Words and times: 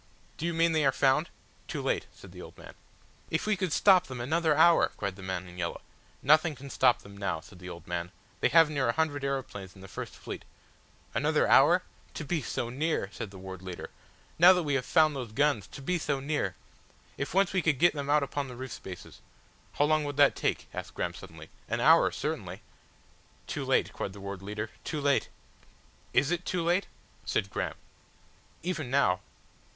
"Do 0.37 0.47
you 0.47 0.53
mean 0.55 0.71
they 0.71 0.83
are 0.83 0.91
found?" 0.91 1.29
"Too 1.67 1.79
late," 1.79 2.07
said 2.11 2.31
the 2.31 2.41
old 2.41 2.57
man. 2.57 2.73
"If 3.29 3.45
we 3.45 3.55
could 3.55 3.71
stop 3.71 4.07
them 4.07 4.19
another 4.19 4.57
hour!" 4.57 4.91
cried 4.97 5.15
the 5.15 5.21
man 5.21 5.47
in 5.47 5.59
yellow. 5.59 5.81
"Nothing 6.23 6.55
can 6.55 6.71
stop 6.71 7.03
them 7.03 7.15
now," 7.15 7.39
said 7.39 7.59
the 7.59 7.69
old 7.69 7.85
man. 7.85 8.11
"They 8.39 8.47
have 8.49 8.67
near 8.67 8.89
a 8.89 8.93
hundred 8.93 9.23
aeroplanes 9.23 9.75
in 9.75 9.81
the 9.81 9.87
first 9.87 10.15
fleet." 10.15 10.43
"Another 11.13 11.47
hour?" 11.47 11.75
asked 11.75 11.83
Graham. 11.83 12.13
"To 12.15 12.25
be 12.25 12.41
so 12.41 12.69
near!" 12.71 13.09
said 13.11 13.29
the 13.29 13.37
Ward 13.37 13.61
Leader. 13.61 13.91
"Now 14.39 14.53
that 14.53 14.63
we 14.63 14.73
have 14.73 14.87
found 14.87 15.15
those 15.15 15.33
guns. 15.33 15.67
To 15.67 15.83
be 15.83 15.99
so 15.99 16.19
near. 16.19 16.55
If 17.15 17.35
once 17.35 17.53
we 17.53 17.61
could 17.61 17.77
get 17.77 17.93
them 17.93 18.09
out 18.09 18.23
upon 18.23 18.47
the 18.47 18.55
roof 18.55 18.71
spaces." 18.71 19.21
"How 19.73 19.85
long 19.85 20.03
would 20.05 20.17
that 20.17 20.35
take?" 20.35 20.67
asked 20.73 20.95
Graham 20.95 21.13
suddenly. 21.13 21.51
"An 21.69 21.79
hour 21.79 22.09
certainly." 22.09 22.63
"Too 23.45 23.63
late," 23.63 23.93
cried 23.93 24.13
the 24.13 24.19
Ward 24.19 24.41
Leader, 24.41 24.71
"too 24.83 24.99
late." 24.99 25.29
"Is 26.11 26.31
it 26.31 26.43
too 26.43 26.63
late?" 26.63 26.87
said 27.23 27.51
Graham. 27.51 27.75
"Even 28.63 28.89
now 28.89 29.19